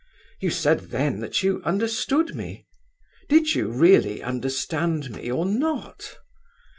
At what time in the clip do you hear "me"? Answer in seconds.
2.33-2.65, 5.11-5.29